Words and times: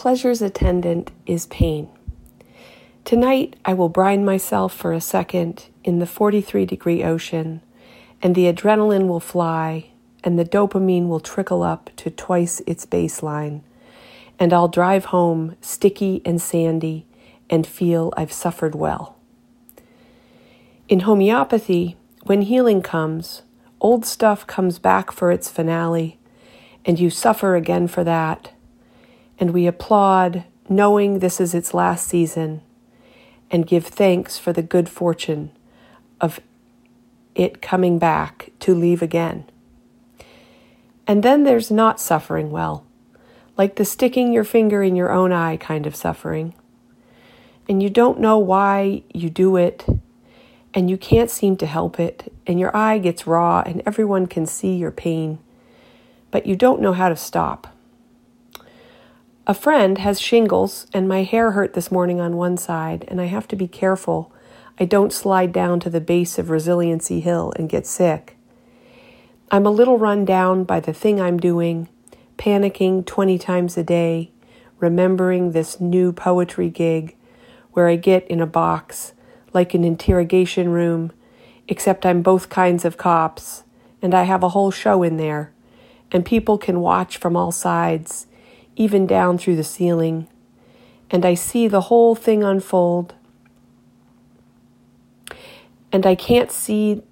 pleasure's 0.00 0.40
attendant 0.40 1.10
is 1.26 1.44
pain. 1.48 1.86
Tonight, 3.04 3.54
I 3.66 3.74
will 3.74 3.90
brine 3.90 4.24
myself 4.24 4.74
for 4.74 4.94
a 4.94 5.00
second 5.00 5.66
in 5.84 5.98
the 5.98 6.06
43 6.06 6.64
degree 6.64 7.04
ocean, 7.04 7.60
and 8.22 8.34
the 8.34 8.50
adrenaline 8.50 9.08
will 9.08 9.20
fly, 9.20 9.90
and 10.24 10.38
the 10.38 10.44
dopamine 10.46 11.08
will 11.08 11.20
trickle 11.20 11.62
up 11.62 11.90
to 11.96 12.08
twice 12.08 12.62
its 12.66 12.86
baseline, 12.86 13.60
and 14.38 14.54
I'll 14.54 14.68
drive 14.68 15.04
home 15.04 15.56
sticky 15.60 16.22
and 16.24 16.40
sandy 16.40 17.04
and 17.50 17.66
feel 17.66 18.10
I've 18.16 18.32
suffered 18.32 18.74
well. 18.74 19.18
In 20.88 21.00
homeopathy, 21.00 21.98
when 22.22 22.40
healing 22.40 22.80
comes, 22.80 23.42
old 23.82 24.06
stuff 24.06 24.46
comes 24.46 24.78
back 24.78 25.12
for 25.12 25.30
its 25.30 25.50
finale, 25.50 26.18
and 26.86 26.98
you 26.98 27.10
suffer 27.10 27.54
again 27.54 27.86
for 27.86 28.02
that. 28.02 28.52
And 29.40 29.52
we 29.52 29.66
applaud, 29.66 30.44
knowing 30.68 31.18
this 31.18 31.40
is 31.40 31.54
its 31.54 31.74
last 31.74 32.06
season, 32.06 32.60
and 33.50 33.66
give 33.66 33.86
thanks 33.86 34.38
for 34.38 34.52
the 34.52 34.62
good 34.62 34.88
fortune 34.88 35.50
of 36.20 36.38
it 37.34 37.60
coming 37.60 37.98
back 37.98 38.50
to 38.60 38.74
leave 38.74 39.02
again. 39.02 39.44
And 41.06 41.22
then 41.22 41.42
there's 41.42 41.70
not 41.70 41.98
suffering 41.98 42.50
well, 42.52 42.84
like 43.56 43.74
the 43.74 43.84
sticking 43.84 44.32
your 44.32 44.44
finger 44.44 44.82
in 44.82 44.94
your 44.94 45.10
own 45.10 45.32
eye 45.32 45.56
kind 45.56 45.86
of 45.86 45.96
suffering. 45.96 46.54
And 47.68 47.82
you 47.82 47.90
don't 47.90 48.20
know 48.20 48.38
why 48.38 49.02
you 49.12 49.30
do 49.30 49.56
it 49.56 49.86
and 50.72 50.88
you 50.88 50.96
can't 50.96 51.30
seem 51.30 51.56
to 51.56 51.66
help 51.66 51.98
it, 51.98 52.32
and 52.46 52.60
your 52.60 52.76
eye 52.76 52.98
gets 52.98 53.26
raw, 53.26 53.60
and 53.66 53.82
everyone 53.84 54.26
can 54.28 54.46
see 54.46 54.76
your 54.76 54.92
pain, 54.92 55.38
but 56.30 56.46
you 56.46 56.54
don't 56.54 56.80
know 56.80 56.92
how 56.92 57.08
to 57.08 57.16
stop. 57.16 57.74
A 59.50 59.54
friend 59.54 59.98
has 59.98 60.20
shingles, 60.20 60.86
and 60.94 61.08
my 61.08 61.24
hair 61.24 61.50
hurt 61.50 61.74
this 61.74 61.90
morning 61.90 62.20
on 62.20 62.36
one 62.36 62.56
side, 62.56 63.04
and 63.08 63.20
I 63.20 63.24
have 63.24 63.48
to 63.48 63.56
be 63.56 63.66
careful 63.66 64.30
I 64.78 64.84
don't 64.84 65.12
slide 65.12 65.50
down 65.50 65.80
to 65.80 65.90
the 65.90 66.00
base 66.00 66.38
of 66.38 66.50
Resiliency 66.50 67.18
Hill 67.18 67.52
and 67.56 67.68
get 67.68 67.84
sick. 67.84 68.36
I'm 69.50 69.66
a 69.66 69.72
little 69.72 69.98
run 69.98 70.24
down 70.24 70.62
by 70.62 70.78
the 70.78 70.92
thing 70.92 71.20
I'm 71.20 71.36
doing, 71.36 71.88
panicking 72.38 73.04
20 73.04 73.38
times 73.38 73.76
a 73.76 73.82
day, 73.82 74.30
remembering 74.78 75.50
this 75.50 75.80
new 75.80 76.12
poetry 76.12 76.70
gig 76.70 77.16
where 77.72 77.88
I 77.88 77.96
get 77.96 78.28
in 78.28 78.40
a 78.40 78.46
box 78.46 79.14
like 79.52 79.74
an 79.74 79.82
interrogation 79.82 80.68
room, 80.68 81.10
except 81.66 82.06
I'm 82.06 82.22
both 82.22 82.50
kinds 82.50 82.84
of 82.84 82.96
cops, 82.96 83.64
and 84.00 84.14
I 84.14 84.22
have 84.22 84.44
a 84.44 84.50
whole 84.50 84.70
show 84.70 85.02
in 85.02 85.16
there, 85.16 85.52
and 86.12 86.24
people 86.24 86.56
can 86.56 86.78
watch 86.78 87.16
from 87.16 87.36
all 87.36 87.50
sides, 87.50 88.28
even 88.80 89.06
down 89.06 89.36
through 89.36 89.56
the 89.56 89.62
ceiling, 89.62 90.26
and 91.10 91.26
I 91.26 91.34
see 91.34 91.68
the 91.68 91.82
whole 91.82 92.14
thing 92.14 92.42
unfold. 92.42 93.12
And 95.92 96.06
I 96.06 96.14
can't 96.14 96.50
see 96.50 97.02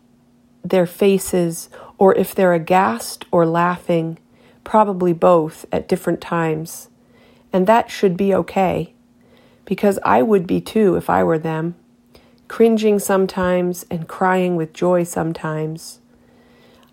their 0.65 0.87
faces 0.87 1.69
or 1.99 2.15
if 2.15 2.35
they're 2.35 2.55
aghast 2.55 3.27
or 3.31 3.45
laughing, 3.45 4.19
probably 4.65 5.13
both 5.13 5.67
at 5.71 5.87
different 5.87 6.23
times. 6.23 6.89
And 7.53 7.67
that 7.67 7.91
should 7.91 8.17
be 8.17 8.33
okay, 8.33 8.95
because 9.67 9.99
I 10.07 10.23
would 10.23 10.47
be 10.47 10.63
too 10.63 10.97
if 10.97 11.11
I 11.11 11.23
were 11.23 11.39
them 11.39 11.75
cringing 12.49 12.99
sometimes 12.99 13.85
and 13.91 14.09
crying 14.09 14.57
with 14.57 14.73
joy 14.73 15.03
sometimes. 15.05 16.01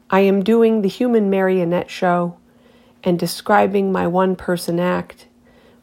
I 0.10 0.20
am 0.20 0.44
doing 0.44 0.82
the 0.82 0.90
human 0.90 1.30
marionette 1.30 1.90
show 1.90 2.36
and 3.06 3.18
describing 3.18 3.92
my 3.92 4.06
one 4.06 4.36
person 4.36 4.80
act, 4.80 5.28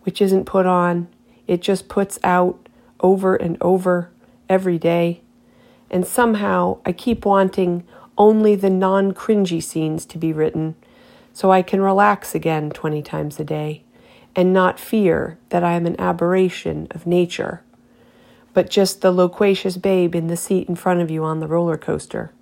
which 0.02 0.20
isn't 0.20 0.44
put 0.44 0.66
on, 0.66 1.08
it 1.46 1.62
just 1.62 1.88
puts 1.88 2.18
out 2.22 2.68
over 3.00 3.34
and 3.34 3.56
over 3.62 4.10
every 4.48 4.78
day. 4.78 5.22
And 5.90 6.06
somehow 6.06 6.78
I 6.84 6.92
keep 6.92 7.24
wanting 7.24 7.84
only 8.18 8.54
the 8.54 8.68
non 8.68 9.12
cringy 9.12 9.62
scenes 9.62 10.04
to 10.06 10.18
be 10.18 10.34
written 10.34 10.74
so 11.32 11.50
I 11.50 11.62
can 11.62 11.80
relax 11.80 12.34
again 12.34 12.70
20 12.70 13.00
times 13.00 13.40
a 13.40 13.44
day 13.44 13.84
and 14.36 14.52
not 14.52 14.78
fear 14.78 15.38
that 15.48 15.64
I 15.64 15.72
am 15.72 15.86
an 15.86 15.98
aberration 15.98 16.88
of 16.90 17.06
nature 17.06 17.62
but 18.54 18.70
just 18.70 19.00
the 19.00 19.12
loquacious 19.12 19.76
babe 19.76 20.14
in 20.14 20.26
the 20.26 20.36
seat 20.36 20.68
in 20.68 20.76
front 20.76 21.00
of 21.00 21.10
you 21.10 21.24
on 21.24 21.40
the 21.40 21.46
roller 21.46 21.76
coaster. 21.76 22.32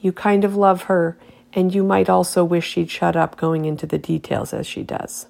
You 0.00 0.12
kind 0.12 0.44
of 0.44 0.56
love 0.56 0.82
her, 0.82 1.16
and 1.52 1.74
you 1.74 1.82
might 1.82 2.08
also 2.08 2.44
wish 2.44 2.68
she'd 2.68 2.90
shut 2.90 3.16
up 3.16 3.36
going 3.36 3.64
into 3.64 3.86
the 3.86 3.98
details 3.98 4.52
as 4.52 4.66
she 4.66 4.82
does. 4.82 5.26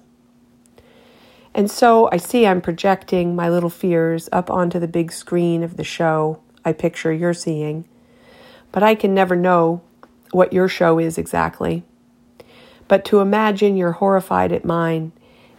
And 1.53 1.69
so 1.69 2.09
I 2.11 2.17
see 2.17 2.45
I'm 2.45 2.61
projecting 2.61 3.35
my 3.35 3.49
little 3.49 3.69
fears 3.69 4.29
up 4.31 4.49
onto 4.49 4.79
the 4.79 4.87
big 4.87 5.11
screen 5.11 5.63
of 5.63 5.77
the 5.77 5.83
show 5.83 6.39
I 6.63 6.73
picture 6.73 7.11
you're 7.11 7.33
seeing, 7.33 7.85
but 8.71 8.83
I 8.83 8.95
can 8.95 9.13
never 9.13 9.35
know 9.35 9.81
what 10.31 10.53
your 10.53 10.67
show 10.67 10.99
is 10.99 11.17
exactly. 11.17 11.83
But 12.87 13.05
to 13.05 13.19
imagine 13.19 13.77
you're 13.77 13.93
horrified 13.93 14.51
at 14.51 14.65
mine 14.65 15.11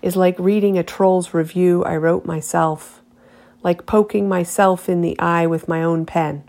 is 0.03 0.17
like 0.17 0.39
reading 0.39 0.79
a 0.79 0.83
troll's 0.83 1.35
review 1.35 1.85
I 1.85 1.97
wrote 1.97 2.25
myself 2.25 3.01
like 3.63 3.87
poking 3.87 4.29
myself 4.29 4.89
in 4.89 5.01
the 5.01 5.19
eye 5.19 5.47
with 5.47 5.69
my 5.69 5.83
own 5.83 6.07
pen. 6.07 6.43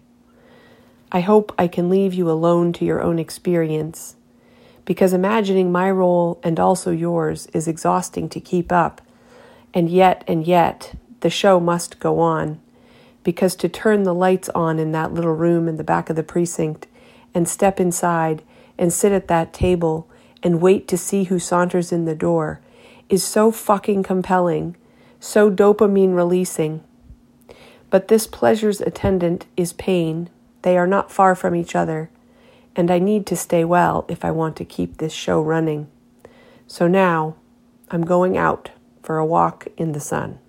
I 1.12 1.20
hope 1.20 1.54
I 1.58 1.68
can 1.68 1.90
leave 1.90 2.14
you 2.14 2.30
alone 2.30 2.72
to 2.74 2.86
your 2.86 3.02
own 3.02 3.20
experience, 3.20 4.16
because 4.86 5.12
imagining 5.12 5.72
my 5.72 5.92
role 5.92 6.40
and 6.42 6.60
also 6.60 6.92
yours 6.92 7.48
is 7.48 7.68
exhausting 7.68 8.30
to 8.30 8.40
keep 8.40 8.72
up, 8.72 9.02
and 9.74 9.90
yet 9.90 10.24
and 10.28 10.46
yet 10.48 10.96
the 11.20 11.30
show 11.30 11.60
must 11.60 12.00
go 12.00 12.20
on, 12.20 12.62
because 13.24 13.56
to 13.58 13.68
turn 13.70 14.04
the 14.04 14.14
lights 14.14 14.50
on 14.50 14.80
in 14.80 14.94
that 14.94 15.14
little 15.14 15.36
room 15.36 15.68
in 15.68 15.76
the 15.76 15.84
back 15.84 16.10
of 16.10 16.16
the 16.16 16.24
precinct 16.24 16.88
and 17.34 17.48
step 17.48 17.80
inside 17.80 18.42
and 18.78 18.92
sit 18.92 19.12
at 19.12 19.28
that 19.28 19.54
table 19.54 20.10
and 20.42 20.62
wait 20.62 20.88
to 20.88 20.98
see 20.98 21.26
who 21.26 21.38
saunters 21.38 21.92
in 21.92 22.06
the 22.06 22.16
door 22.16 22.62
is 23.10 23.24
so 23.24 23.52
fucking 23.52 24.02
compelling, 24.02 24.76
so 25.20 25.52
dopamine 25.52 26.16
releasing. 26.16 26.84
But 27.90 28.08
this 28.08 28.26
pleasure's 28.26 28.80
attendant 28.80 29.46
is 29.58 29.74
pain. 29.74 30.30
They 30.62 30.78
are 30.78 30.88
not 30.88 31.12
far 31.12 31.36
from 31.36 31.56
each 31.56 31.76
other, 31.76 32.10
and 32.76 32.92
I 32.92 33.00
need 33.00 33.26
to 33.28 33.36
stay 33.36 33.64
well 33.64 34.06
if 34.08 34.24
I 34.24 34.32
want 34.32 34.56
to 34.58 34.66
keep 34.66 34.98
this 34.98 35.14
show 35.14 35.42
running. 35.42 35.88
So 36.68 36.88
now 36.88 37.36
I'm 37.90 38.06
going 38.06 38.38
out 38.38 38.72
for 39.02 39.18
a 39.18 39.26
walk 39.26 39.68
in 39.78 39.92
the 39.92 40.00
sun. 40.00 40.40